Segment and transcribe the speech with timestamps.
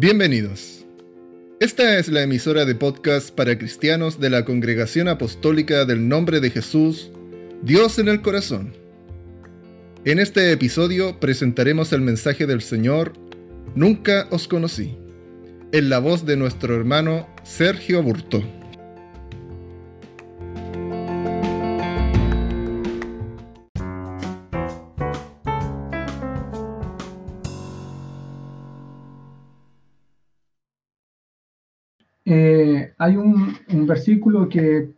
[0.00, 0.86] Bienvenidos.
[1.58, 6.50] Esta es la emisora de podcast para cristianos de la Congregación Apostólica del Nombre de
[6.50, 7.10] Jesús,
[7.62, 8.76] Dios en el Corazón.
[10.04, 13.14] En este episodio presentaremos el mensaje del Señor,
[13.74, 14.96] Nunca os conocí,
[15.72, 18.44] en la voz de nuestro hermano Sergio Burto.
[32.98, 34.90] Hay un, versículo que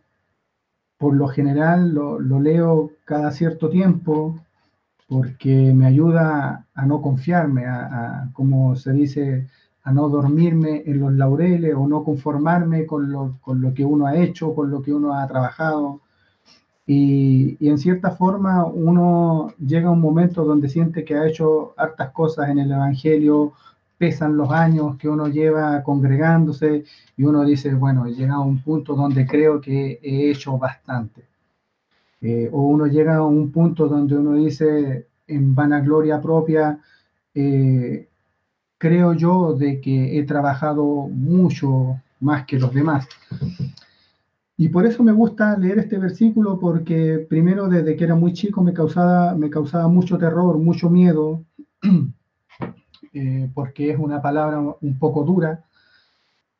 [0.97, 4.39] por lo general lo, leo cada cierto tiempo
[5.07, 9.47] porque me ayuda a no confiarme, a, como se dice,
[9.83, 14.55] a no dormirme en los laureles o no conformarme con lo, que uno ha hecho,
[14.55, 16.01] con lo que uno ha trabajado.
[16.87, 22.11] Y, en cierta forma uno llega a un momento donde siente que ha hecho hartas
[22.11, 23.53] cosas en el Evangelio,
[24.01, 26.83] pesan los años que uno lleva congregándose
[27.15, 31.21] y uno dice, bueno, he llegado a un punto donde creo que he hecho bastante.
[32.19, 36.79] Eh, o uno llega a un punto donde uno dice, en vanagloria propia,
[37.35, 38.07] eh,
[38.79, 43.07] creo yo de que he trabajado mucho más que los demás.
[44.57, 48.63] Y por eso me gusta leer este versículo porque primero desde que era muy chico
[48.63, 51.45] me causaba, me causaba mucho terror, mucho miedo
[53.13, 55.65] Eh, porque es una palabra un poco dura,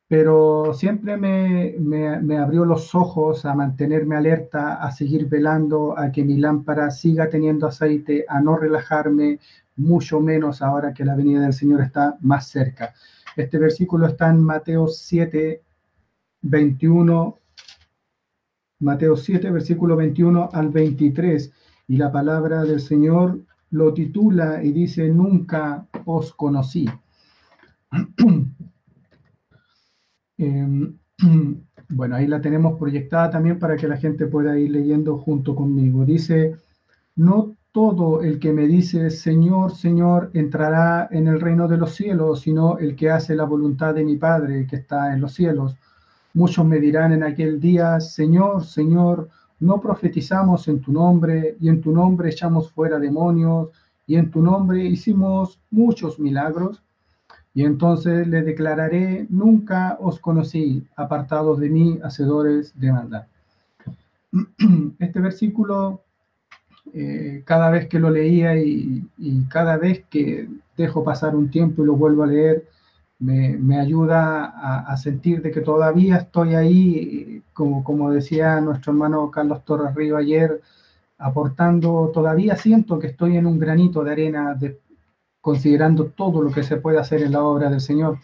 [0.10, 6.26] pero siempre me, me, abrió los ojos a mantenerme alerta, a seguir velando, a que
[6.26, 9.40] mi lámpara siga teniendo aceite, a no relajarme,
[9.78, 12.94] mucho menos ahora que la venida del Señor está más cerca.
[13.38, 15.62] Este versículo está en Mateo 7,
[16.42, 17.40] 21,
[18.80, 21.54] Mateo 7, versículo 21 al 23,
[21.88, 26.90] y la palabra del Señor lo titula y dice, nunca os conocí.
[30.38, 30.98] Em,
[31.90, 36.04] bueno, ahí la tenemos proyectada también para que la gente pueda ir leyendo junto conmigo.
[36.04, 36.56] Dice,
[37.16, 42.42] no todo el que me dice, Señor, Señor, entrará en el reino de los cielos,
[42.42, 45.76] sino el que hace la voluntad de mi Padre que está en los cielos.
[46.34, 51.82] Muchos me dirán en aquel día, Señor, Señor, no profetizamos en tu nombre y en
[51.82, 53.70] tu nombre echamos fuera demonios
[54.08, 56.84] y en tu nombre hicimos muchos milagros.
[57.54, 63.28] Y entonces le declararé, nunca os conocí, apartados de mí, hacedores de maldad.
[65.00, 66.02] Este versículo,
[66.94, 69.04] eh, cada vez que lo leía y,
[69.50, 70.48] cada vez que
[70.78, 72.68] dejo pasar un tiempo y lo vuelvo a leer,
[73.20, 79.64] me, ayuda a, sentir de que todavía estoy ahí, como, como decía nuestro hermano Carlos
[79.64, 80.62] Torres Río ayer,
[81.22, 84.80] aportando, todavía siento que estoy en un granito de arena, de,
[85.40, 88.18] considerando todo lo que se puede hacer en la obra del Señor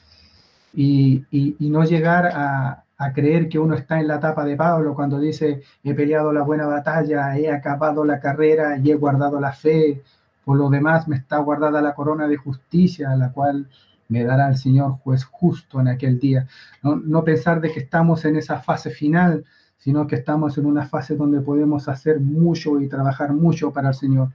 [0.74, 4.94] y, y, no llegar a, a, creer que uno está en la etapa de Pablo
[4.94, 9.54] cuando dice, he peleado la buena batalla, he acabado la carrera y he guardado la
[9.54, 10.04] fe,
[10.44, 13.68] por lo demás me está guardada la corona de justicia, la cual
[14.10, 16.48] me dará el Señor juez justo en aquel día.
[16.82, 19.46] No, no pensar de que estamos en esa fase final,
[19.78, 23.96] sino que estamos en una fase donde podemos hacer mucho y trabajar mucho para el
[23.96, 24.30] Señor.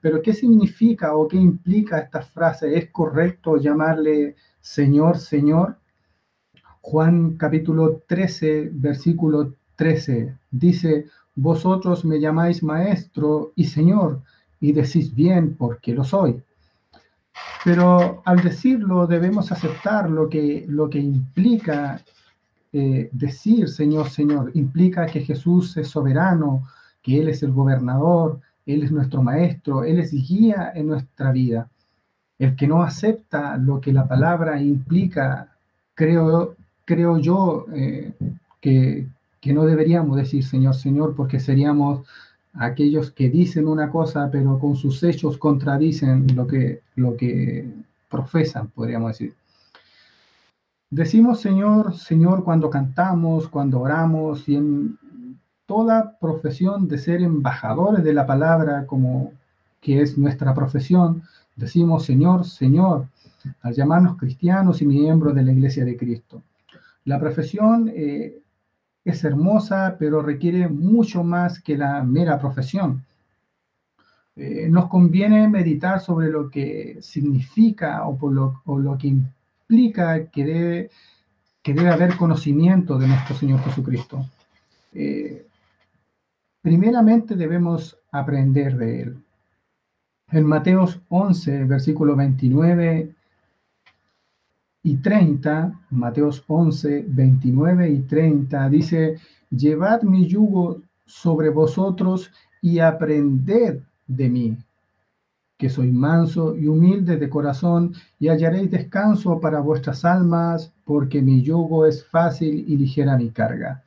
[0.00, 2.76] Pero ¿qué significa o qué implica esta frase?
[2.76, 5.78] ¿Es correcto llamarle Señor, Señor?
[6.80, 14.22] Juan capítulo 13, versículo 13, dice, vosotros me llamáis maestro y Señor,
[14.60, 16.42] y decís bien porque lo soy.
[17.64, 22.00] Pero al decirlo debemos aceptar lo que, lo que implica
[22.78, 26.68] eh, decir Señor, Señor, implica que Jesús es soberano,
[27.02, 31.70] que Él es el gobernador, Él es nuestro maestro, Él es guía en nuestra vida.
[32.38, 35.56] El que no acepta lo que la palabra implica,
[35.94, 36.54] creo,
[36.84, 38.12] creo yo eh,
[38.60, 39.06] que,
[39.40, 42.06] que no deberíamos decir Señor, Señor, porque seríamos
[42.52, 47.66] aquellos que dicen una cosa, pero con sus hechos contradicen lo que, lo que
[48.10, 49.32] profesan, podríamos decir.
[50.90, 54.98] Decimos Señor, Señor cuando cantamos, cuando oramos y en
[55.66, 59.32] toda profesión de ser embajadores de la palabra como
[59.80, 61.22] que es nuestra profesión,
[61.56, 63.08] decimos Señor, Señor,
[63.62, 66.42] al llamarnos cristianos y miembros de la Iglesia de Cristo.
[67.04, 68.40] La profesión eh,
[69.04, 73.04] es hermosa, pero requiere mucho más que la mera profesión.
[74.36, 79.14] Eh, nos conviene meditar sobre lo que significa o, por lo, o lo que
[79.68, 80.90] que debe,
[81.62, 84.24] que debe haber conocimiento de nuestro Señor Jesucristo.
[84.92, 85.46] Eh,
[86.62, 89.16] primeramente debemos aprender de Él.
[90.30, 93.12] En Mateos 11, versículo 29
[94.82, 99.18] y 30, Mateos 11, 29 y 30, dice,
[99.50, 102.30] llevad mi yugo sobre vosotros
[102.60, 104.56] y aprended de mí,
[105.58, 111.42] que soy manso y humilde de corazón, y hallaréis descanso para vuestras almas, porque mi
[111.42, 113.82] yugo es fácil y ligera mi carga.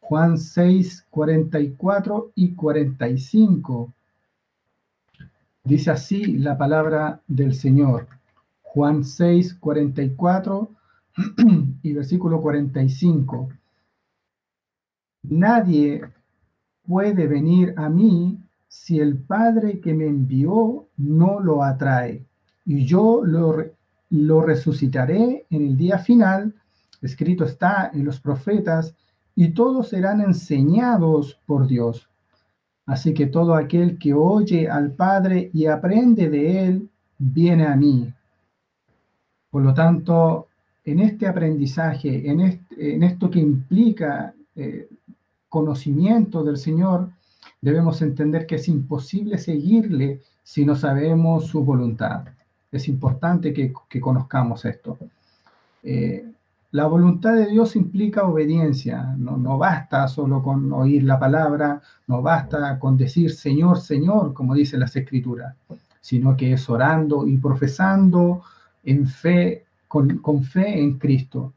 [0.00, 3.94] Juan 6, 44 y 45.
[5.64, 8.08] Dice así la palabra del Señor.
[8.62, 10.70] Juan 6, 44
[11.82, 13.48] y versículo 45.
[15.22, 16.02] Nadie
[16.86, 18.36] puede venir a mí
[18.70, 22.24] si el Padre que me envió no lo atrae.
[22.64, 26.54] Y yo lo, resucitaré en el día final,
[27.02, 28.94] escrito está en los profetas,
[29.34, 32.08] y todos serán enseñados por Dios.
[32.86, 36.88] Así que todo aquel que oye al Padre y aprende de él,
[37.18, 38.14] viene a mí.
[39.50, 40.46] Por lo tanto,
[40.84, 44.88] en este aprendizaje, en, en esto que implica eh,
[45.48, 47.10] conocimiento del Señor,
[47.60, 52.24] debemos entender que es imposible seguirle si no sabemos su voluntad.
[52.72, 54.98] Es importante que, conozcamos esto.
[55.82, 56.24] Eh,
[56.72, 59.14] la voluntad de Dios implica obediencia.
[59.18, 64.54] No, no, basta solo con oír la palabra, no basta con decir Señor, Señor, como
[64.54, 65.56] dice las Escrituras,
[66.00, 68.42] sino que es orando y profesando
[68.84, 71.52] en fe, con, con fe en Cristo.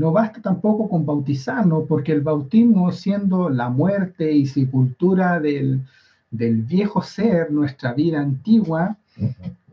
[0.00, 5.82] No basta tampoco con bautizarnos, porque el bautismo, siendo la muerte y sepultura del,
[6.30, 8.96] viejo ser, nuestra vida antigua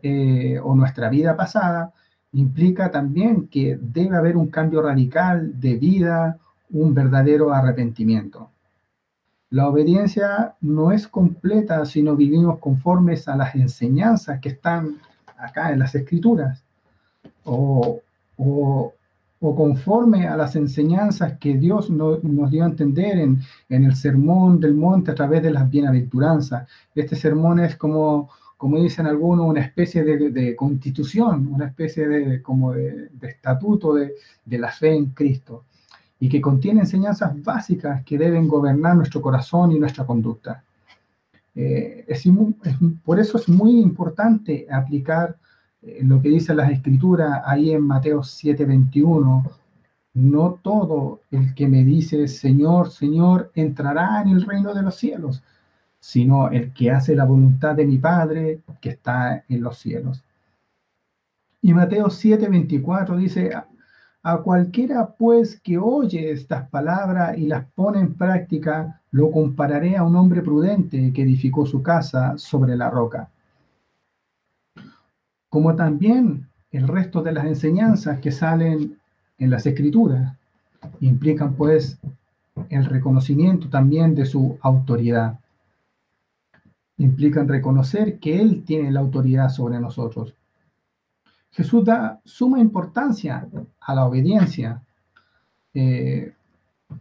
[0.04, 1.94] eh, o nuestra vida pasada,
[2.34, 6.38] implica también que debe haber un cambio radical de vida,
[6.72, 8.50] un verdadero arrepentimiento.
[9.50, 14.98] La obediencia no es completa si no vivimos conformes a las enseñanzas que están
[15.38, 16.66] acá en las escrituras
[17.46, 18.02] o,
[18.36, 18.94] o,
[19.40, 24.74] o conforme a las enseñanzas que Dios nos dio a entender en, el sermón del
[24.74, 26.68] monte a través de las bienaventuranzas.
[26.96, 32.74] Este sermón es como, como dicen algunos, una especie de, constitución, una especie de, como
[32.74, 35.66] de, estatuto de, la fe en Cristo
[36.20, 40.64] y que contiene enseñanzas básicas que deben gobernar nuestro corazón y nuestra conducta.
[41.54, 42.06] Eh,
[43.04, 45.38] por eso es muy importante aplicar
[46.02, 49.44] lo que dice las escrituras ahí en Mateo 7:21,
[50.16, 55.44] no todo el que me dice Señor, Señor, entrará en el reino de los cielos,
[56.00, 60.24] sino el que hace la voluntad de mi Padre que está en los cielos.
[61.62, 63.52] Y Mateo 7:24 dice,
[64.24, 70.04] a cualquiera pues que oye estas palabras y las pone en práctica, lo compararé a
[70.04, 73.30] un hombre prudente que edificó su casa sobre la roca
[75.50, 78.98] como también el resto de las enseñanzas que salen
[79.38, 80.36] en las escrituras.
[81.00, 82.00] Implican pues
[82.70, 85.40] el reconocimiento también de su autoridad.
[86.98, 90.34] Implican reconocer que Él tiene la autoridad sobre nosotros.
[91.52, 93.48] Jesús da suma importancia
[93.80, 94.82] a la obediencia.
[95.74, 96.34] Eh,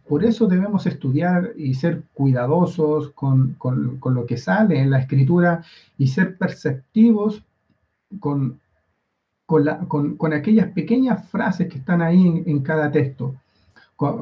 [0.07, 5.63] por eso debemos estudiar y ser cuidadosos con, con, lo que sale en la escritura
[5.97, 7.43] y ser perceptivos
[8.19, 8.59] con,
[9.45, 13.33] con, aquellas pequeñas frases que están ahí en, cada texto,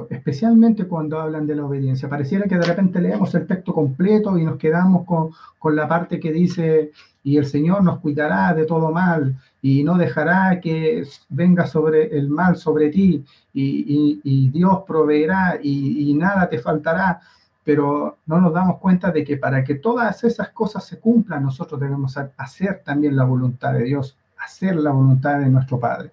[0.10, 2.08] especialmente cuando hablan de la obediencia.
[2.08, 6.32] Pareciera que de repente leemos el texto completo y nos quedamos con, la parte que
[6.32, 6.92] dice,
[7.24, 12.30] y el Señor nos cuidará de todo mal y no dejará que venga sobre el
[12.30, 17.20] mal sobre ti y, Dios proveerá y, y nada te faltará
[17.66, 21.80] pero no nos damos cuenta de que para que todas esas cosas se cumplan, nosotros
[21.82, 26.12] debemos hacer también la voluntad de Dios, hacer la voluntad de nuestro Padre.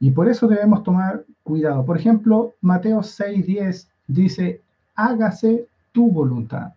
[0.00, 1.84] Y por eso debemos tomar cuidado.
[1.84, 4.62] Por ejemplo, Mateo 6:10 dice,
[4.94, 6.72] hágase tu voluntad.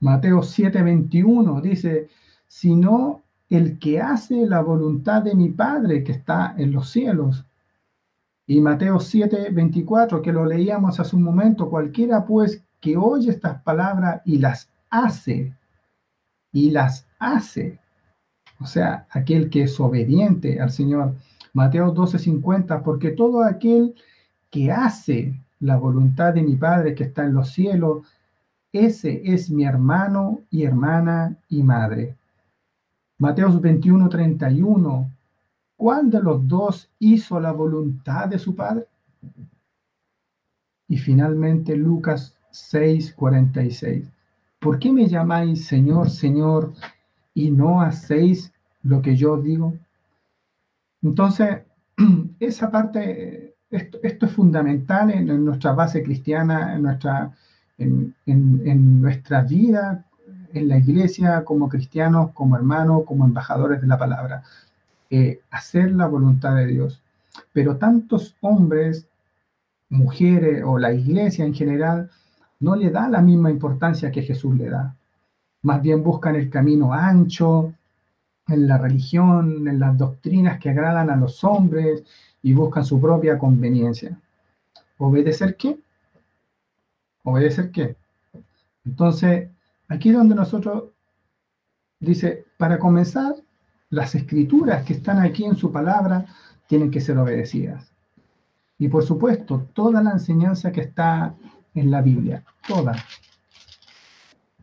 [0.00, 2.08] Mateo 7:21 dice,
[2.48, 7.44] sino el que hace la voluntad de mi Padre que está en los cielos.
[8.50, 13.62] Y Mateo 7, 24, que lo leíamos hace un momento, cualquiera pues que oye estas
[13.62, 15.54] palabras y las hace,
[16.50, 17.78] y las hace,
[18.58, 21.14] o sea, aquel que es obediente al Señor.
[21.52, 23.94] Mateo 12, 50, porque todo aquel
[24.50, 28.04] que hace la voluntad de mi Padre que está en los cielos,
[28.72, 32.16] ese es mi hermano y hermana y madre.
[33.16, 35.08] Mateo 21, 31,
[35.80, 38.86] ¿Cuál de los dos hizo la voluntad de su Padre?
[40.86, 44.04] Y finalmente Lucas 6:46.
[44.58, 46.74] ¿Por qué me llamáis Señor, Señor,
[47.32, 49.72] y no hacéis lo que yo digo?
[51.00, 51.62] Entonces,
[52.40, 57.34] esa parte, esto, es fundamental en, nuestra base cristiana, en nuestra,
[57.78, 60.04] en, en, nuestra vida,
[60.52, 64.42] en la iglesia, como cristianos, como hermanos, como embajadores de la palabra.
[65.50, 67.02] Hacer la voluntad de Dios.
[67.52, 69.08] Pero tantos hombres,
[69.88, 72.10] mujeres o la iglesia en general
[72.60, 74.94] no le da la misma importancia que Jesús le da.
[75.62, 77.74] Más bien buscan el camino ancho,
[78.46, 82.04] en la religión, en las doctrinas que agradan a los hombres
[82.42, 84.18] y buscan su propia conveniencia.
[84.98, 85.78] ¿Obedecer qué?
[87.22, 87.96] ¿Obedecer qué?
[88.84, 89.48] Entonces,
[89.88, 90.84] aquí donde nosotros
[92.00, 93.34] dice, para comenzar,
[93.90, 96.26] las escrituras que están aquí en su palabra
[96.68, 97.92] tienen que ser obedecidas.
[98.78, 101.34] Y por supuesto, toda la enseñanza que está
[101.74, 102.94] en la Biblia, toda.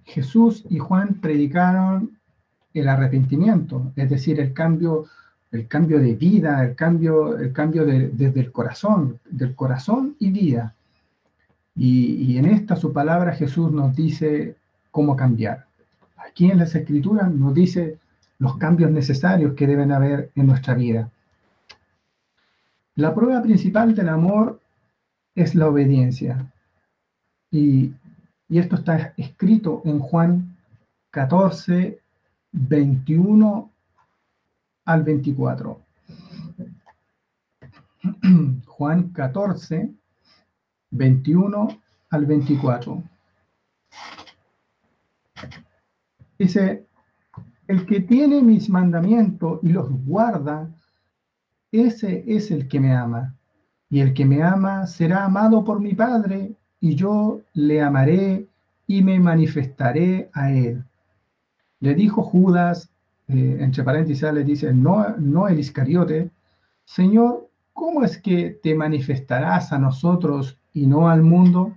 [0.05, 2.17] Jesús y Juan predicaron
[2.73, 5.05] el arrepentimiento, es decir, el cambio,
[5.51, 10.73] el cambio de vida, el cambio, el cambio desde el corazón, del corazón y vida.
[11.75, 14.55] Y, y, en esta su palabra Jesús nos dice
[14.89, 15.65] cómo cambiar.
[16.17, 17.99] Aquí en las escrituras nos dice
[18.39, 21.09] los cambios necesarios que deben haber en nuestra vida.
[22.95, 24.59] La prueba principal del amor
[25.35, 26.51] es la obediencia.
[27.51, 27.93] Y,
[28.49, 30.57] y esto está escrito en Juan
[31.11, 31.99] 14,
[32.51, 33.71] 21
[34.85, 35.81] al 24.
[38.65, 39.91] Juan 14,
[40.91, 41.67] 21
[42.09, 43.03] al 24.
[46.39, 46.86] Dice,
[47.67, 50.69] el que tiene mis mandamientos y los guarda,
[51.71, 53.35] ese es el que me ama.
[53.89, 58.47] Y el que me ama será amado por mi Padre, y yo le amaré
[58.85, 60.83] y me manifestaré a él.
[61.79, 62.89] Le dijo Judas,
[63.27, 66.31] eh, entre paréntesis le dice, no, no el Iscariote,
[66.85, 71.75] Señor, ¿cómo es que te manifestarás a nosotros y no al mundo?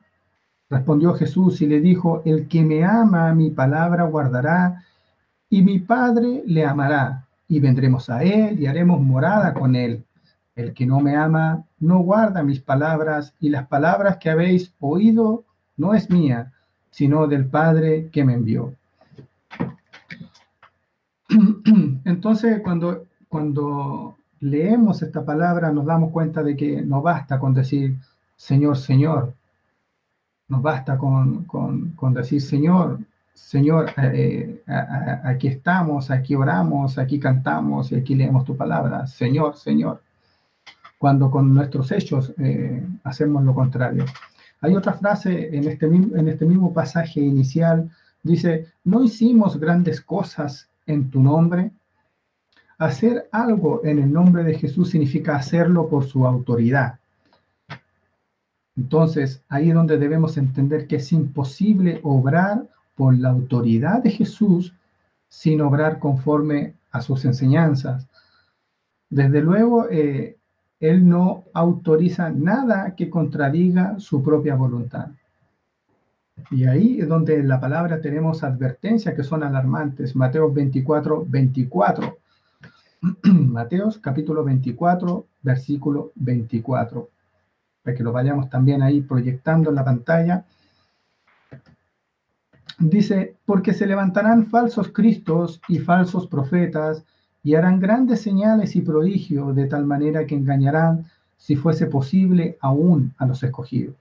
[0.69, 4.85] Respondió Jesús y le dijo, el que me ama mi palabra guardará,
[5.51, 10.05] y mi Padre le amará, y vendremos a él y haremos morada con él.
[10.55, 15.45] El que no me ama no guarda mis palabras, y las palabras que habéis oído
[15.77, 16.53] no es mía,
[16.91, 18.75] sino del Padre que me envió.
[22.05, 27.97] Entonces, cuando, cuando leemos esta palabra, nos damos cuenta de que no basta con decir
[28.37, 29.35] Señor, Señor.
[30.49, 33.01] No basta con, con, decir Señor,
[33.35, 39.07] Señor, eh, eh, aquí estamos, aquí oramos, aquí cantamos y aquí leemos tu palabra.
[39.07, 40.03] Señor, Señor.
[40.99, 44.05] Cuando con nuestros hechos eh, hacemos lo contrario.
[44.61, 47.91] Hay otra frase en este, en este mismo pasaje inicial,
[48.23, 51.71] dice, no hicimos grandes cosas en tu nombre.
[52.77, 56.99] Hacer algo en el nombre de Jesús significa hacerlo por su autoridad.
[58.77, 62.67] Entonces, ahí es donde debemos entender que es imposible obrar
[63.01, 64.75] por la autoridad de Jesús
[65.27, 68.07] sin obrar conforme a sus enseñanzas.
[69.09, 70.37] Desde luego, eh,
[70.81, 75.13] Él no autoriza nada que contradiga su propia voluntad.
[76.51, 80.15] Y ahí es donde en la palabra tenemos advertencias que son alarmantes.
[80.15, 82.19] Mateo 24, 24.
[83.23, 87.09] Mateos capítulo 24, versículo 24.
[87.83, 90.45] Para que lo vayamos también ahí proyectando en la pantalla.
[92.79, 97.05] Dice, porque se levantarán falsos cristos y falsos profetas
[97.43, 103.15] y harán grandes señales y prodigios de tal manera que engañarán, si fuese posible, aún
[103.19, 103.95] a los escogidos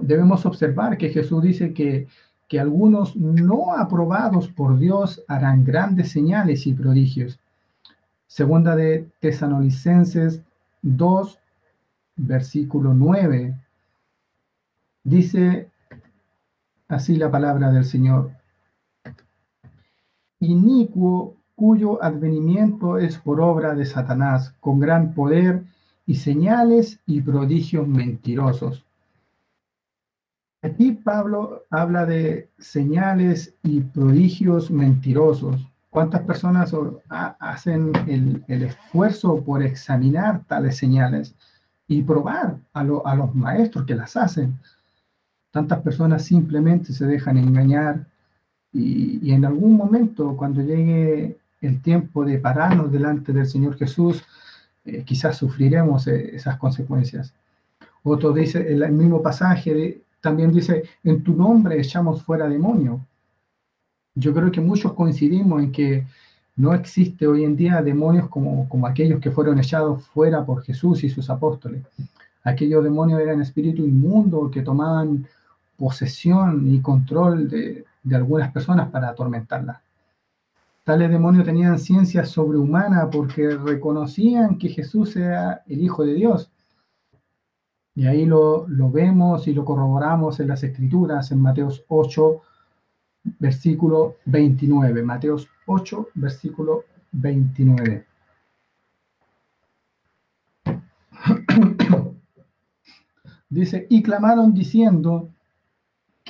[0.00, 2.08] debemos observar que Jesús dice que,
[2.48, 7.38] que algunos no aprobados por Dios harán grandes señales y prodigios.
[8.26, 10.42] Segunda de Tesanolicenses
[10.82, 11.38] 2,
[12.16, 13.54] versículo 9.
[15.04, 15.68] Dice
[16.90, 18.32] así la palabra del Señor.
[20.40, 25.64] Inicuo cuyo advenimiento es por obra de Satanás, con gran poder
[26.06, 28.84] y señales y prodigios mentirosos
[30.62, 35.66] Aquí Pablo habla de señales y prodigios mentirosos.
[35.88, 36.74] ¿Cuántas personas
[37.08, 41.34] hacen el, esfuerzo por examinar tales señales
[41.88, 44.58] y probar a, los maestros que las hacen?
[45.50, 48.06] Tantas personas simplemente se dejan engañar
[48.72, 54.22] y, en algún momento, cuando llegue el tiempo de pararnos delante del Señor Jesús,
[54.84, 57.34] eh, quizás sufriremos eh, esas consecuencias.
[58.02, 63.00] Otro dice, el mismo pasaje también dice, en tu nombre echamos fuera demonio.
[64.14, 66.06] Yo creo que muchos coincidimos en que
[66.56, 71.02] No existe hoy en día demonios como, como aquellos que fueron echados fuera por Jesús
[71.04, 71.82] y sus apóstoles.
[72.44, 75.26] Aquellos demonios eran espíritus inmundos que tomaban
[75.80, 79.80] posesión y control de, de algunas personas para atormentarlas.
[80.84, 86.52] Tales demonios tenían ciencia sobrehumana porque reconocían que Jesús era el Hijo de Dios.
[87.94, 92.42] Y ahí lo, lo vemos y lo corroboramos en las Escrituras, en Mateos 8,
[93.38, 95.02] versículo 29.
[95.02, 98.06] Mateos 8, versículo 29.
[103.50, 105.28] Dice, y clamaron diciendo,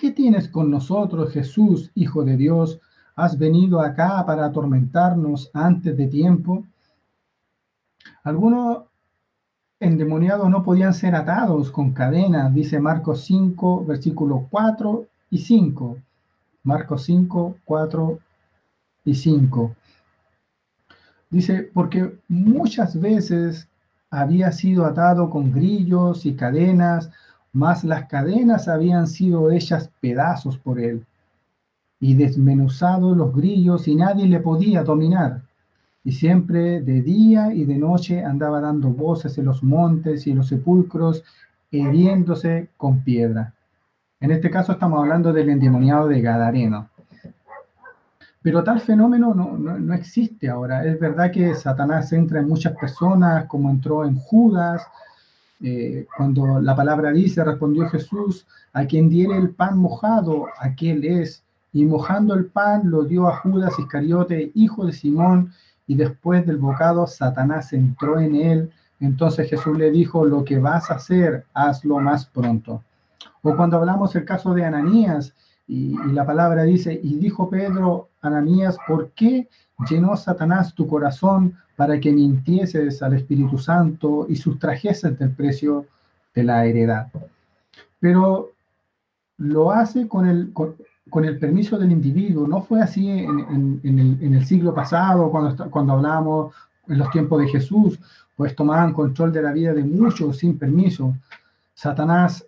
[0.00, 2.80] ¿qué tienes con nosotros, Jesús, Hijo de Dios?
[3.16, 6.64] ¿Has venido acá para atormentarnos antes de tiempo?
[8.24, 8.84] Algunos
[9.78, 15.98] endemoniados no podían ser atados con cadenas, dice Marcos 5, versículos 4 y 5.
[16.62, 18.18] Marcos 5, 4
[19.04, 19.76] y 5.
[21.28, 23.68] Dice, porque muchas veces
[24.10, 27.10] había sido atado con grillos y cadenas,
[27.52, 31.04] mas las cadenas habían sido hechas pedazos por él,
[31.98, 35.42] y desmenuzados los grillos, y nadie le podía dominar.
[36.02, 40.38] Y siempre de día y de noche andaba dando voces en los montes y en
[40.38, 41.22] los sepulcros,
[41.70, 43.54] hiriéndose con piedra.
[44.18, 46.88] En este caso estamos hablando del endemoniado de Gadareno.
[48.42, 50.84] Pero tal fenómeno no, existe ahora.
[50.84, 54.86] Es verdad que Satanás entra en muchas personas, como entró en Judas,
[55.62, 61.42] eh, cuando la palabra dice, respondió Jesús, a quien diere el pan mojado, aquel es.
[61.72, 65.52] Y mojando el pan lo dio a Judas Iscariote, hijo de Simón,
[65.86, 68.70] y después del bocado Satanás entró en él.
[69.00, 72.82] Entonces Jesús le dijo, lo que vas a hacer, hazlo más pronto.
[73.42, 75.34] O cuando hablamos el caso de Ananías,
[75.72, 79.48] y, la palabra dice, y dijo Pedro, Ananías, ¿por qué
[79.88, 85.86] llenó Satanás tu corazón para que mintieses al Espíritu Santo y sustrajeses del precio
[86.34, 87.06] de la heredad?
[88.00, 88.50] Pero
[89.38, 90.74] lo hace con el, con,
[91.24, 92.48] el permiso del individuo.
[92.48, 96.52] No fue así en, el, siglo pasado, cuando, cuando hablamos
[96.88, 97.96] en los tiempos de Jesús,
[98.34, 101.14] pues tomaban control de la vida de muchos sin permiso.
[101.74, 102.44] Satanás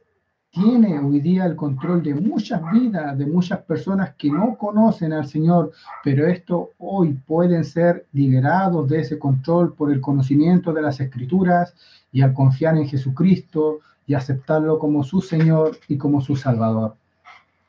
[0.53, 5.27] tiene hoy día el control de muchas vidas, de muchas personas que no conocen al
[5.27, 5.73] Señor,
[6.05, 11.75] pero esto hoy pueden ser liberados de ese control por el conocimiento de las Escrituras
[12.13, 16.97] y al confiar en Jesucristo y aceptarlo como su Señor y como su Salvador.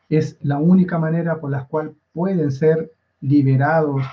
[0.10, 2.92] Es la única manera por la cual pueden ser
[3.22, 4.04] liberados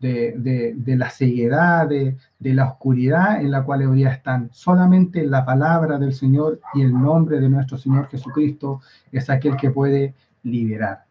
[0.00, 4.48] de, la ceguedad, de, la oscuridad en la cual hoy día están.
[4.52, 8.80] Solamente la palabra del Señor y el nombre de nuestro Señor Jesucristo
[9.10, 11.04] es aquel que puede liberar.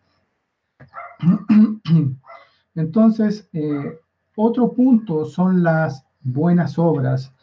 [2.76, 4.00] Entonces, eh,
[4.36, 7.34] otro punto son las buenas obras.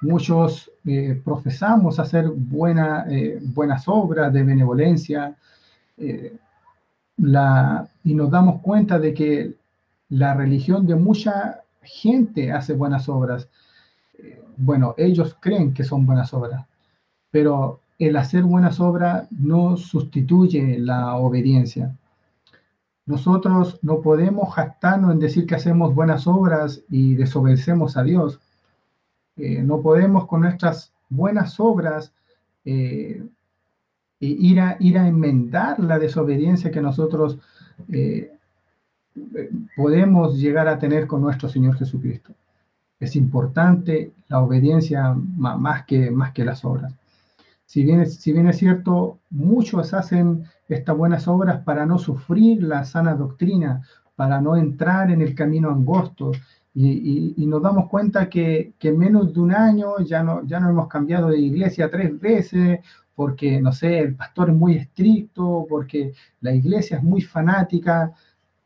[0.00, 5.36] Muchos eh, profesamos hacer eh, buenas obras de benevolencia
[7.16, 9.54] la, y nos damos cuenta de que
[10.08, 13.48] la religión de mucha gente hace buenas obras.
[14.18, 16.66] Eh, bueno, ellos creen que son buenas obras,
[17.30, 21.96] pero el hacer buenas obras no sustituye la obediencia.
[23.06, 28.40] Nosotros no podemos jactarnos en decir que hacemos buenas obras y desobedecemos a Dios.
[29.36, 32.12] Eh, no podemos con nuestras buenas obras
[32.64, 33.22] eh,
[34.18, 37.38] ir, a, ir a enmendar la desobediencia que nosotros
[39.76, 42.32] podemos llegar a tener con nuestro Señor Jesucristo.
[42.98, 46.94] Es importante la obediencia más que, más que las obras.
[47.66, 52.62] Si bien, es, si bien es cierto, muchos hacen estas buenas obras para no sufrir
[52.62, 53.82] la sana doctrina,
[54.14, 56.32] para no entrar en el camino angosto,
[56.78, 60.88] y, nos damos cuenta que, en menos de un año ya no, ya no hemos
[60.88, 62.80] cambiado de iglesia tres veces,
[63.14, 68.12] porque, no sé, el pastor es muy estricto, porque la iglesia es muy fanática,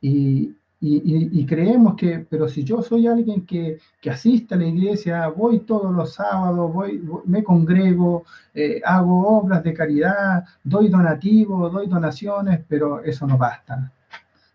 [0.01, 5.29] y, y, creemos que, pero si yo soy alguien que, que, asiste a la iglesia,
[5.29, 11.87] voy todos los sábados, voy, me congrego, eh, hago obras de caridad, doy donativos, doy
[11.87, 13.93] donaciones, pero eso no basta.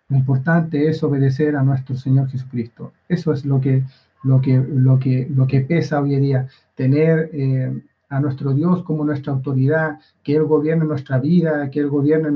[0.09, 2.93] Lo importante es obedecer a nuestro Señor Jesucristo.
[3.07, 3.83] Eso es lo que,
[4.23, 8.83] lo que, lo que, lo que pesa hoy en día, tener eh, a nuestro Dios
[8.83, 12.31] como nuestra autoridad, que Él gobierne nuestra vida, que Él gobierne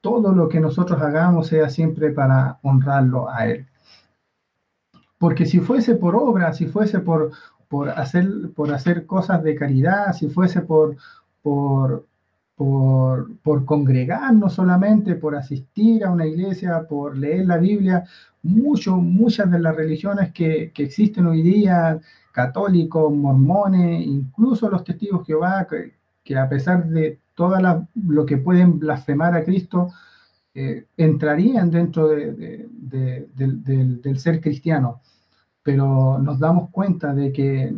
[0.00, 3.66] todo lo que nosotros hagamos sea siempre para honrarlo a Él.
[5.18, 7.32] Porque si fuese por obra, si fuese por,
[7.68, 10.96] por, hacer, por hacer cosas de caridad, si fuese por,
[11.42, 12.06] por,
[12.56, 18.04] por, congregarnos solamente, por asistir a una iglesia, por leer la Biblia.
[18.42, 22.00] Mucho, muchas de las religiones que, que existen hoy día,
[22.32, 25.66] católicos, mormones, incluso los testigos que Jehová,
[26.24, 27.56] que, a pesar de todo
[27.94, 29.88] lo que pueden blasfemar a Cristo,
[30.52, 35.00] eh, entrarían dentro de, del, ser cristiano.
[35.62, 37.72] Pero nos damos cuenta de que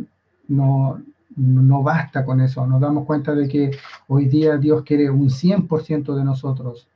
[0.48, 1.02] no,
[1.36, 2.66] no basta con eso.
[2.66, 3.70] Nos damos cuenta de que
[4.08, 6.88] hoy día Dios quiere un 100% de nosotros.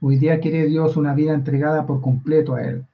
[0.00, 2.84] hoy día quiere Dios una vida entregada por completo a Él.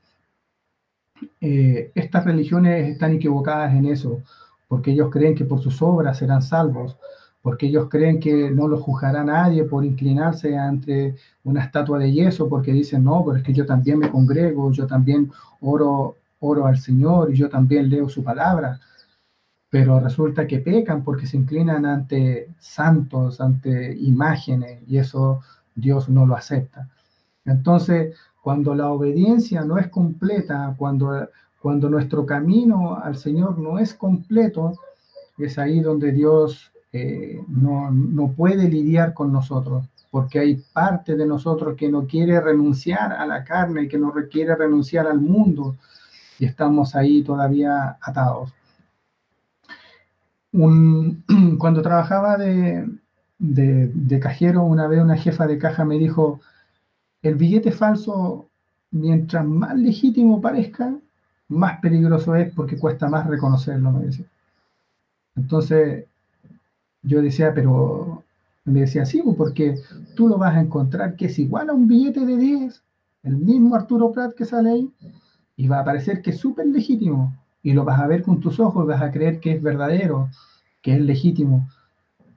[1.40, 4.22] Eh, estas religiones están equivocadas en eso,
[4.72, 6.96] porque ellos creen que por sus obras serán salvos,
[7.42, 12.48] porque ellos creen que no los juzgará nadie por inclinarse ante una estatua de yeso,
[12.48, 15.30] porque dicen, no, pero es que yo también me congrego, yo también
[15.60, 18.80] oro oro al Señor y yo también leo su palabra,
[19.68, 25.42] pero resulta que pecan porque se inclinan ante santos, ante imágenes, y eso
[25.74, 26.88] Dios no lo acepta.
[27.44, 31.28] Entonces, cuando la obediencia no es completa, cuando,
[31.62, 34.72] cuando nuestro camino al Señor no es completo,
[35.38, 41.24] es ahí donde Dios eh, no, no puede lidiar con nosotros, porque hay parte de
[41.24, 45.76] nosotros que no quiere renunciar a la carne, que no quiere renunciar al mundo,
[46.40, 48.52] y estamos ahí todavía atados.
[51.58, 52.88] cuando trabajaba de,
[53.38, 56.40] de, cajero, una vez una jefa de caja me dijo,
[57.22, 58.48] el billete falso,
[58.90, 60.92] mientras más legítimo parezca,
[61.52, 64.26] más peligroso es porque cuesta más reconocerlo, me decía.
[65.36, 66.06] Entonces,
[67.02, 68.22] yo decía, pero
[68.64, 69.78] me decía, sí, pues, porque
[70.14, 72.82] tú lo vas a encontrar que es igual a un billete de 10,
[73.24, 74.90] el mismo Arturo Prat que sale ahí,
[75.56, 78.58] y va a parecer que es súper legítimo y lo vas a ver con tus
[78.58, 80.28] ojos, vas a creer que es verdadero,
[80.80, 81.68] que es legítimo.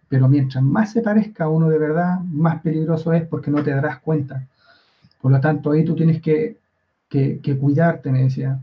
[0.07, 3.71] Pero mientras más se parezca a uno de verdad, más peligroso es porque no te
[3.71, 4.47] darás cuenta.
[5.19, 6.57] Por lo tanto, ahí tú tienes que,
[7.09, 8.59] que, cuidarte, me decía.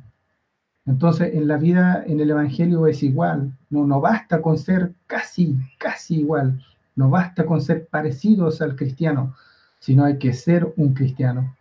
[0.87, 3.53] Entonces, en la vida, en el Evangelio es igual.
[3.71, 6.64] No, no basta con ser casi, casi igual.
[6.97, 9.35] No basta con ser parecidos al cristiano,
[9.79, 11.57] sino hay que ser un cristiano.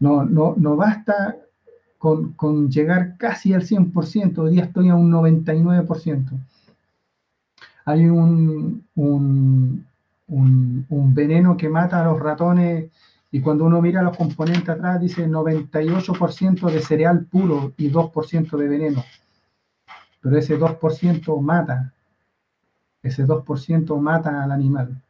[0.00, 1.36] No, no, no basta
[2.36, 6.38] con, llegar casi al 100%, hoy día estoy a un 99%.
[7.86, 9.86] Hay un, un,
[11.14, 12.90] veneno que mata a los ratones
[13.34, 18.68] y cuando uno mira los componentes atrás dice 98% de cereal puro y 2% de
[18.68, 19.04] veneno.
[20.20, 21.92] Pero ese 2% mata,
[23.02, 25.02] ese 2% mata al animal,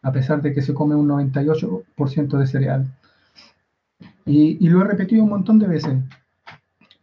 [0.00, 2.86] a pesar de que se come un 98% de cereal.
[4.24, 5.98] Y, y, lo he repetido un montón de veces.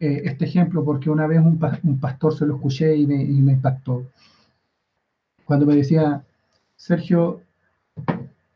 [0.00, 4.10] Eh, este ejemplo porque una vez un, pastor se lo escuché y me, impactó.
[5.44, 6.24] Cuando me decía,
[6.74, 7.42] Sergio,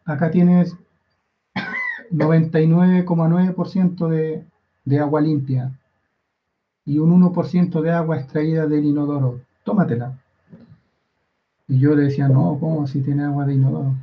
[0.05, 0.77] acá tienes
[2.13, 4.45] 99,9% de,
[4.85, 5.73] de agua limpia
[6.85, 9.41] y un 1% de agua extraída del inodoro.
[9.65, 10.19] Tómatela.
[11.69, 13.95] Y yo le decía, no, ¿cómo si tiene agua de inodoro?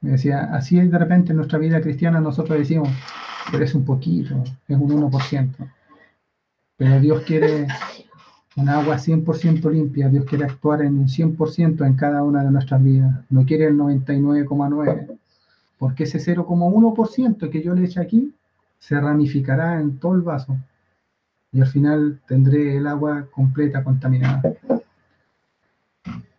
[0.00, 2.88] Me decía, así es de repente en nuestra vida cristiana nosotros decimos,
[3.50, 5.50] pero es un poquito, es un 1%.
[6.76, 7.66] Pero Dios quiere
[8.56, 12.82] un agua 100% limpia, Dios quiere actuar en un 100% en cada una de nuestras
[12.82, 15.18] vidas, no quiere el 99,9%,
[15.82, 18.32] porque ese 0,1% que yo le eche aquí
[18.78, 20.56] se ramificará en todo el vaso
[21.50, 24.42] y al final tendré el agua completa contaminada.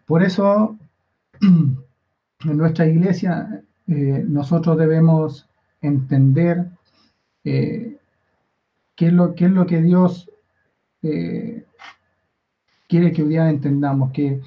[0.05, 0.77] Por eso,
[1.41, 1.77] en
[2.57, 5.45] nuestra iglesia, eh, nosotros debemos
[5.81, 6.69] entender
[7.43, 7.97] eh,
[8.95, 10.31] qué, es lo, qué es lo que Dios
[11.01, 11.65] eh,
[12.87, 14.39] quiere que hoy día entendamos que,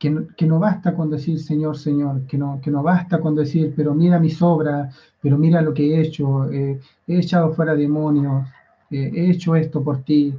[0.00, 3.94] que, no, basta con decir Señor, Señor, que no, que no basta con decir, pero
[3.94, 8.48] mira mis obras, pero mira lo que he hecho, eh, he echado fuera demonios,
[8.90, 10.34] eh, he hecho esto por ti,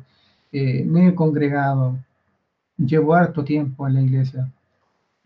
[0.52, 1.98] me he congregado,
[2.78, 4.52] llevo harto tiempo en la iglesia.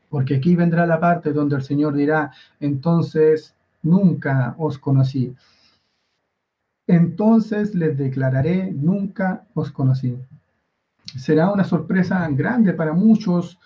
[0.10, 5.34] Porque aquí vendrá la parte donde el Señor dirá, entonces nunca os conocí
[6.88, 10.18] entonces les declararé, nunca os conocí.
[11.18, 13.60] Será una sorpresa grande para muchos.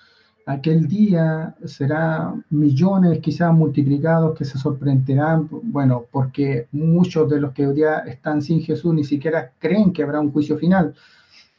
[0.49, 7.67] Aquel día será millones, quizás multiplicados, que se sorprenderán, bueno, porque muchos de los que
[7.67, 10.95] hoy día están sin Jesús ni siquiera creen que habrá un juicio final.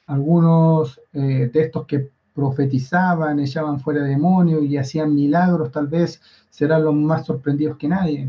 [0.09, 6.83] Algunos eh, de estos que profetizaban, echaban fuera demonios y hacían milagros, tal vez serán
[6.83, 8.29] los más sorprendidos que nadie.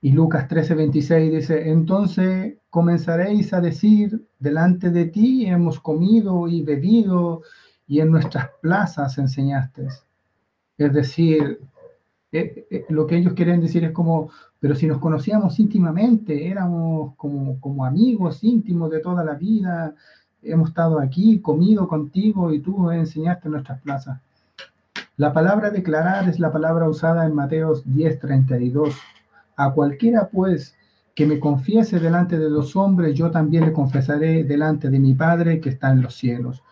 [0.00, 7.42] Y Lucas 13:26 dice, entonces comenzaréis a decir, delante de ti hemos comido y bebido
[7.88, 9.88] y en nuestras plazas enseñaste.
[10.76, 11.58] Es decir,
[12.30, 17.14] eh, eh, lo que ellos quieren decir es como, pero si nos conocíamos íntimamente, éramos
[17.16, 19.94] como, como amigos íntimos de toda la vida,
[20.42, 24.20] hemos estado aquí, comido contigo y tú enseñaste nuestras plazas.
[25.16, 28.94] La palabra declarar es la palabra usada en Mateos 10:32.
[29.56, 30.76] A cualquiera pues
[31.14, 35.60] que me confiese delante de los hombres, yo también le confesaré delante de mi Padre
[35.60, 36.62] que está en los cielos.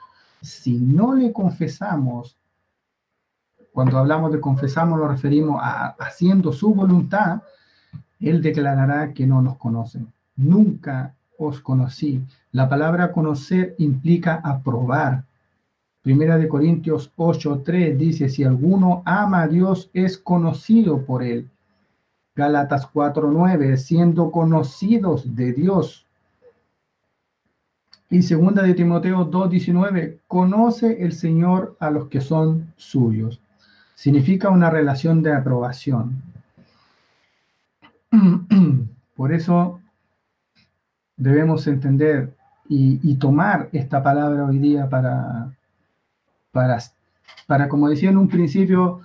[0.46, 2.36] Si no le confesamos,
[3.72, 7.42] cuando hablamos de confesamos nos referimos a haciendo su voluntad,
[8.20, 10.06] Él declarará que no nos conocen.
[10.36, 12.24] Nunca os conocí.
[12.52, 15.24] La palabra conocer implica aprobar.
[16.02, 21.50] Primera de Corintios 8:3 dice, si alguno ama a Dios, es conocido por Él.
[22.36, 26.05] Gálatas 4:9, siendo conocidos de Dios.
[28.10, 33.40] Y segunda de Timoteo 2:19, conoce el Señor a los que son suyos
[33.96, 36.22] significa una relación de aprobación.
[39.16, 39.80] Por eso
[41.16, 42.34] debemos entender
[42.68, 45.52] y, tomar esta palabra hoy día para,
[46.52, 46.78] para,
[47.46, 49.00] para, como decía en un principio,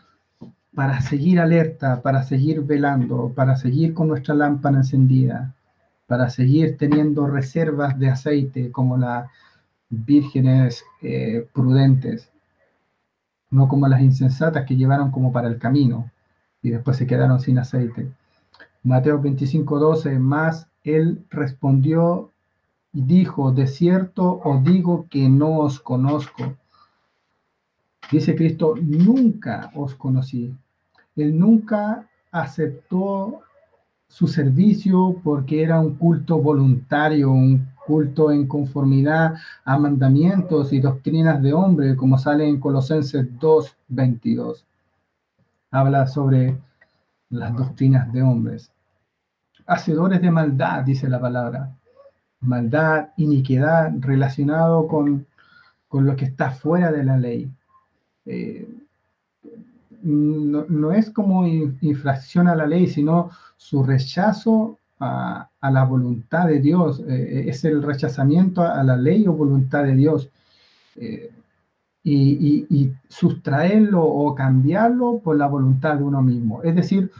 [0.75, 5.53] para seguir alerta, para seguir velando, para seguir con nuestra lámpara encendida,
[6.11, 9.29] para seguir teniendo reservas de aceite como las
[9.89, 12.29] vírgenes eh, prudentes
[13.49, 16.11] no como las insensatas que llevaron como para el camino
[16.61, 18.11] y después se quedaron sin aceite.
[18.83, 22.29] Mateo 25, 12, más él respondió
[22.91, 26.57] y dijo, de cierto os digo que no os conozco.
[28.11, 30.53] Dice Cristo, nunca os conocí.
[31.15, 33.43] Él nunca aceptó
[34.11, 41.41] su servicio porque era un culto voluntario, un culto en conformidad a mandamientos y doctrinas
[41.41, 44.65] de hombre, como sale en Colosenses 2.22.
[45.71, 46.57] Habla sobre
[47.29, 48.69] las doctrinas de hombres.
[49.65, 51.73] Hacedores de maldad, dice la palabra.
[52.41, 55.25] Maldad, iniquidad, relacionado con,
[55.89, 57.49] lo que está fuera de la ley.
[58.25, 58.67] Eh,
[60.03, 66.99] no, es como infracción a la ley, sino su rechazo a, la voluntad de Dios,
[67.01, 70.29] eh, eh, es el rechazamiento a la ley o voluntad de Dios.
[70.95, 71.31] Eh,
[72.03, 76.63] y, sustraerlo o cambiarlo por la voluntad de uno mismo.
[76.63, 77.11] Es decir,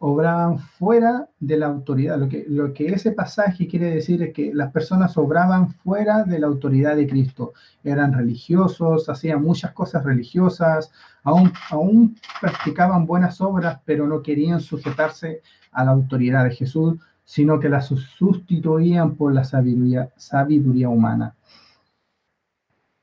[0.00, 2.18] obraban fuera de la autoridad.
[2.18, 6.96] Lo que, ese pasaje quiere decir es que las personas obraban fuera de la autoridad
[6.96, 7.52] de Cristo.
[7.84, 10.90] Eran religiosos, hacían muchas cosas religiosas,
[11.22, 17.60] aún, aún practicaban buenas obras, pero no querían sujetarse a la autoridad de Jesús, sino
[17.60, 21.34] que la sustituían por la sabiduría, sabiduría humana.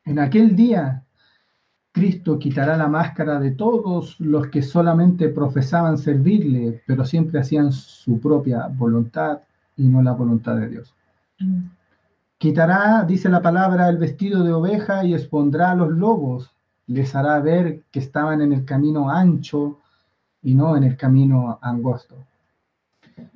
[0.04, 1.04] En aquel día,
[1.96, 8.20] Cristo quitará la máscara de todos los que solamente profesaban servirle, pero siempre hacían su
[8.20, 9.40] propia voluntad
[9.78, 10.94] y no la voluntad de Dios.
[12.38, 16.52] Quitará, dice la palabra, el vestido de oveja y expondrá a los lobos.
[16.88, 19.80] Les hará ver que estaban en el camino ancho
[20.44, 22.18] y no en el camino angosto.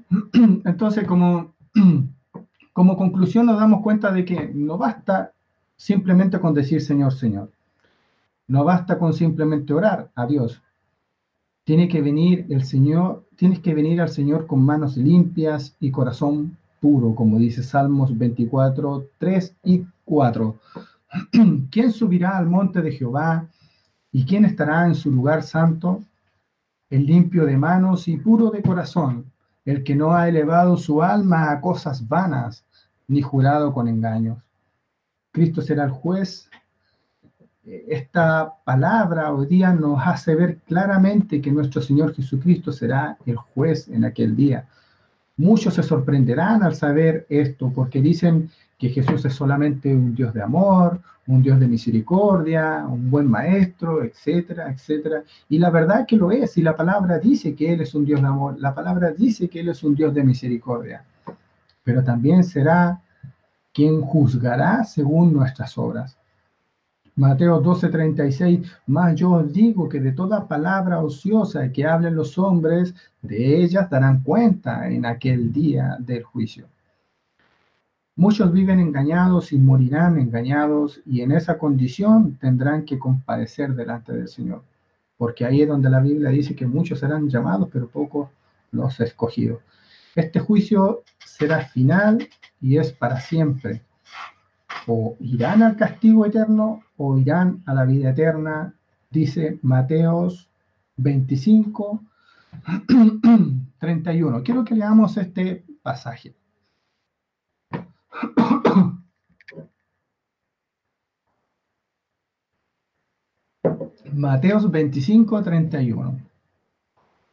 [0.33, 1.53] Entonces, como,
[2.73, 5.31] como conclusión nos damos cuenta de que no basta
[5.77, 7.49] simplemente con decir Señor, Señor.
[8.49, 10.61] No basta con simplemente orar a Dios.
[11.63, 16.57] Tiene que venir el Señor, tienes que venir al Señor con manos limpias y corazón
[16.81, 20.55] puro, como dice Salmos 24, 3 y 4.
[21.69, 23.47] ¿Quién subirá al monte de Jehová
[24.11, 26.03] y quién estará en su lugar santo?
[26.89, 29.31] El limpio de manos y puro de corazón,
[29.63, 32.65] el que no ha elevado su alma a cosas vanas,
[33.07, 34.39] ni jurado con engaños.
[35.31, 36.49] Cristo será el juez.
[37.69, 43.87] Esta palabra hoy día nos hace ver claramente que nuestro Señor Jesucristo será el juez
[43.89, 44.67] en aquel día.
[45.37, 50.41] Muchos se sorprenderán al saber esto porque dicen que Jesús es solamente un Dios de
[50.41, 55.21] amor, un Dios de misericordia, un buen maestro, etcétera, etcétera.
[55.47, 58.19] Y la verdad que lo es, y la palabra dice que Él es un Dios
[58.19, 61.03] de amor, la palabra dice que Él es un Dios de misericordia,
[61.83, 62.99] pero también será
[63.71, 66.18] quien juzgará según nuestras obras.
[67.19, 72.95] Mateo 12:36, más yo os digo que de toda palabra ociosa que hablen los hombres,
[73.21, 76.67] de ellas darán cuenta en aquel día del juicio.
[78.15, 84.29] Muchos viven engañados y morirán engañados y en esa condición tendrán que comparecer delante del
[84.29, 84.63] Señor.
[85.17, 88.29] Porque ahí es donde la Biblia dice que muchos serán llamados, pero pocos
[88.71, 89.59] los escogidos.
[90.15, 92.29] Este juicio será final
[92.61, 93.81] y es para siempre.
[94.87, 98.75] O irán al castigo eterno o irán a la vida eterna,
[99.09, 100.49] dice Mateos
[100.97, 102.03] 25,
[103.79, 104.43] 31.
[104.43, 106.35] Quiero que leamos este pasaje.
[114.13, 116.19] Mateos 25, 31.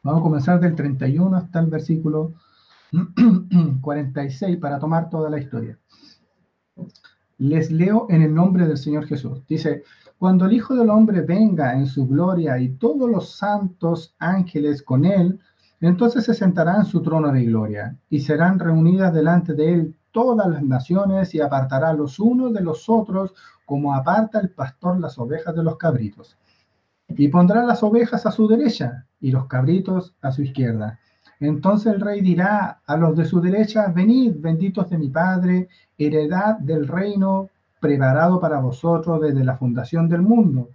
[0.01, 2.33] Vamos a comenzar del 31 hasta el versículo
[3.81, 5.77] 46 para tomar toda la historia.
[7.37, 9.45] Les leo en el nombre del Señor Jesús.
[9.47, 9.83] Dice,
[10.17, 15.05] cuando el Hijo del Hombre venga en su gloria y todos los santos ángeles con
[15.05, 15.39] él,
[15.79, 20.47] entonces se sentará en su trono de gloria y serán reunidas delante de él todas
[20.47, 25.55] las naciones y apartará los unos de los otros como aparta el pastor las ovejas
[25.55, 26.35] de los cabritos.
[27.09, 30.99] Y pondrá las ovejas a su derecha y los cabritos a su izquierda.
[31.39, 36.57] Entonces el rey dirá a los de su derecha, venid, benditos de mi Padre, heredad
[36.57, 40.69] del reino preparado para vosotros desde la fundación del mundo,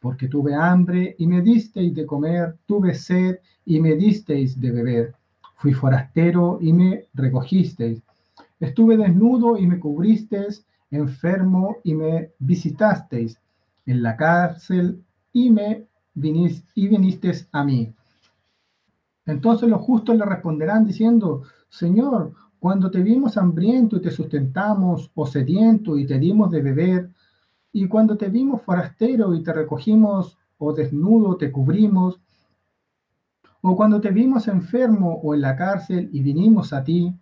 [0.00, 5.14] porque tuve hambre y me disteis de comer, tuve sed y me disteis de beber,
[5.56, 8.00] fui forastero y me recogisteis,
[8.58, 13.38] estuve desnudo y me cubristeis, enfermo y me visitasteis,
[13.84, 15.02] en la cárcel
[15.32, 17.92] y me vinisteis a mí.
[19.26, 25.26] Entonces los justos le responderán diciendo, Señor, cuando te vimos hambriento y te sustentamos, o
[25.26, 27.10] sediento y te dimos de beber,
[27.72, 32.20] y cuando te vimos forastero y te recogimos, o desnudo te cubrimos,
[33.60, 37.12] o cuando te vimos enfermo o en la cárcel y vinimos a ti.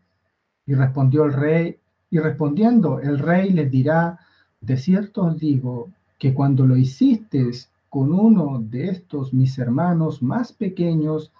[0.67, 1.79] Y respondió el rey,
[2.11, 4.19] y respondiendo el rey les dirá,
[4.61, 7.51] de cierto os digo que cuando lo hiciste
[7.88, 11.33] con uno de estos mis hermanos más pequeños,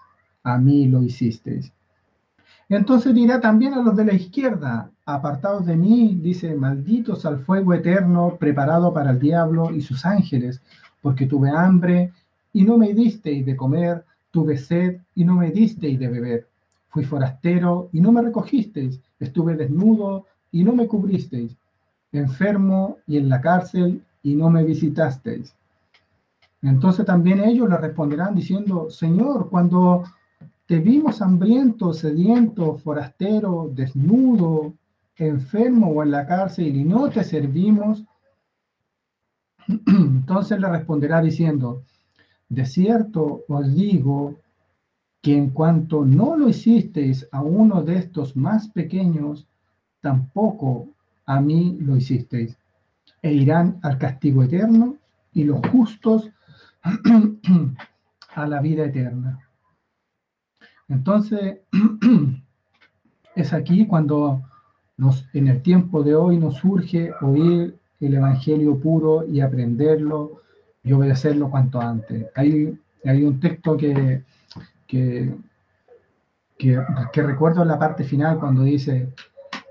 [0.45, 1.73] a mí lo hicisteis.
[2.69, 7.75] Entonces dirá también a los de la izquierda, apartados de mí, dice, malditos al fuego
[7.75, 10.63] eterno preparado para el diablo y sus ángeles,
[11.03, 12.13] porque tuve hambre
[12.53, 16.49] y no me disteis de comer, tuve sed y no me disteis de beber,
[16.89, 21.57] fui forastero y no me recogisteis, estuve desnudo y no me cubristeis,
[22.13, 25.55] enfermo y en la cárcel y no me visitasteis.
[26.63, 30.05] Entonces también ellos le responderán diciendo, Señor, cuando
[30.67, 34.75] te vimos hambriento, sediento, forastero, desnudo,
[35.17, 38.05] enfermo o en la cárcel y no te servimos,
[39.87, 41.85] entonces le responderá diciendo,
[42.49, 44.37] de cierto os digo
[45.21, 49.47] que en cuanto no lo hicisteis a uno de estos más pequeños,
[50.01, 50.89] tampoco
[51.25, 52.59] a mí lo hicisteis.
[53.23, 54.97] E irán al castigo eterno
[55.33, 56.31] y los justos
[58.35, 59.44] a la vida eterna.
[60.89, 61.59] Entonces,
[63.35, 64.43] es aquí cuando
[64.97, 70.43] nos, en el tiempo de hoy nos surge oír el Evangelio puro y aprenderlo
[70.83, 72.27] y obedecerlo cuanto antes.
[72.35, 74.23] Hay, hay un texto que,
[74.87, 75.35] que,
[76.59, 79.09] que, recuerdo en la parte final cuando dice,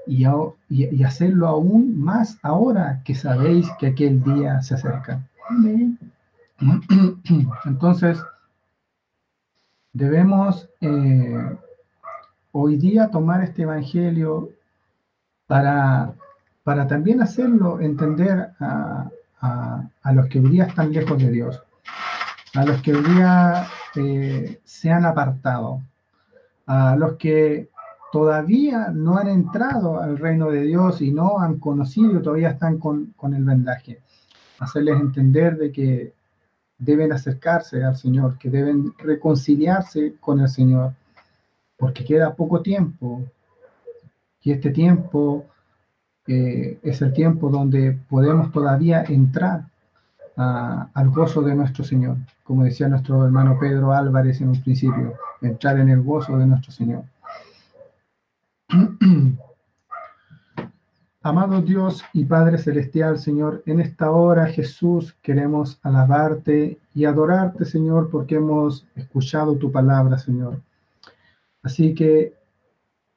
[0.08, 0.26] y,
[0.69, 5.21] y, hacerlo aún más ahora que sabéis que aquel día se acerca.
[7.65, 8.19] Entonces,
[9.93, 11.56] debemos eh,
[12.51, 14.49] hoy día tomar este Evangelio
[15.47, 16.13] para,
[16.63, 19.10] para también hacerlo entender a,
[20.13, 21.63] los que hoy día están lejos de Dios,
[22.56, 25.82] a los que hoy día eh, se han apartado,
[26.65, 27.69] a los que
[28.12, 33.13] todavía no han entrado al reino de Dios y no han conocido, todavía están con,
[33.17, 33.99] con el vendaje.
[34.60, 36.13] Hacerles entender de que
[36.77, 40.93] deben acercarse al Señor, que deben reconciliarse con el Señor,
[41.77, 43.23] porque queda poco tiempo.
[44.41, 45.45] Y este tiempo
[46.27, 49.65] eh, es el tiempo donde podemos todavía entrar
[50.36, 55.79] al gozo de nuestro Señor, como decía nuestro hermano Pedro Álvarez en un principio, entrar
[55.79, 57.03] en el gozo de nuestro Señor.
[61.25, 68.10] Amado Dios y Padre Celestial, Señor, en esta hora, Jesús, queremos alabarte y adorarte, Señor,
[68.10, 70.60] porque hemos escuchado tu palabra, Señor.
[71.62, 72.33] Así que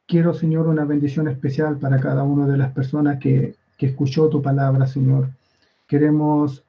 [0.07, 4.87] quiero, Señor, una bendición especial para cada una de las personas que, escuchó tu palabra,
[4.87, 5.29] Señor.
[5.89, 6.63] Queremos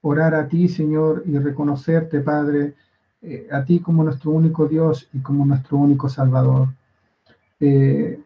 [0.00, 2.72] orar a ti, Señor, y reconocerte, Padre,
[3.20, 6.68] eh, a ti como nuestro único Dios y como nuestro único Salvador.
[7.60, 8.18] Eh,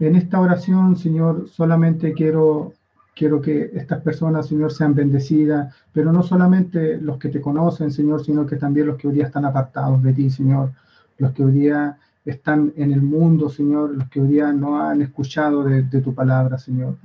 [0.00, 2.72] en esta oración, Señor, solamente quiero,
[3.14, 8.24] quiero que estas personas, Señor, sean bendecidas, pero no solamente los que te conocen, Señor,
[8.24, 10.72] sino que también los que hoy día están apartados de ti, Señor,
[11.18, 15.02] los que hoy día están en el mundo, Señor, los que hoy día no han
[15.02, 16.96] escuchado de, tu palabra, Señor.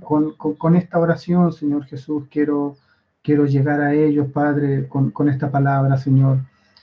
[0.00, 2.76] Con, esta oración, Señor Jesús, quiero,
[3.22, 6.38] quiero llegar a ellos, Padre, con, con esta palabra, Señor.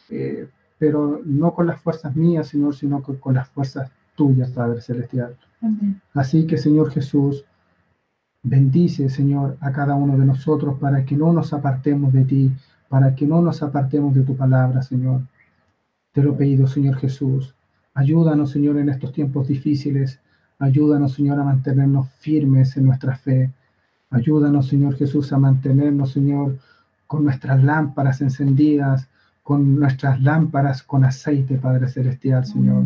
[0.09, 0.47] eh,
[0.83, 5.35] pero no con las fuerzas mías, Señor, sino con, las fuerzas tuyas, Padre Celestial.
[6.13, 7.45] Así que, Señor Jesús,
[8.43, 12.51] bendice, Señor, a cada uno de nosotros para que no nos apartemos de ti,
[12.89, 15.21] para que no nos apartemos de tu palabra, Señor.
[16.11, 17.55] Te lo he pedido, Señor Jesús.
[17.93, 20.19] Ayúdanos, Señor, en estos tiempos difíciles.
[20.59, 23.51] Ayúdanos, Señor, a mantenernos firmes en nuestra fe.
[24.09, 26.57] Ayúdanos, Señor Jesús, a mantenernos, Señor,
[27.07, 29.07] con nuestras lámparas encendidas,
[29.41, 32.85] con nuestras lámparas con aceite, Padre Celestial, Señor.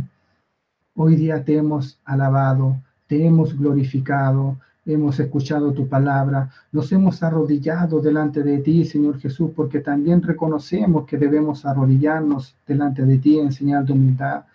[1.00, 2.76] Hoy día te hemos alabado,
[3.06, 9.52] te hemos glorificado, hemos escuchado tu palabra, nos hemos arrodillado delante de ti, Señor Jesús,
[9.56, 14.45] porque también reconocemos que debemos arrodillarnos delante de ti en señal de humildad.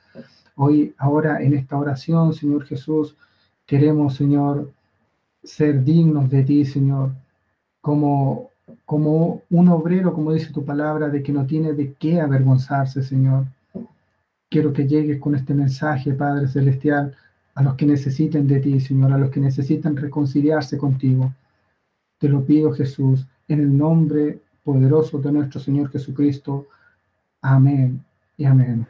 [0.57, 3.17] Hoy, ahora en esta oración, Señor Jesús,
[3.65, 4.73] queremos, Señor,
[5.45, 7.13] ser dignos de ti, Señor,
[7.81, 8.51] como
[8.85, 13.45] como un obrero, como dice tu palabra, de que no tiene de qué avergonzarse, Señor.
[14.53, 17.17] Quiero que llegues con este mensaje, Padre Celestial,
[17.55, 21.33] a los que necesiten de ti, Señor, a los que necesitan reconciliarse contigo.
[22.19, 26.67] Te lo pido, Jesús, en el nombre poderoso de nuestro Señor Jesucristo.
[27.41, 28.05] Amén
[28.37, 28.87] y amén.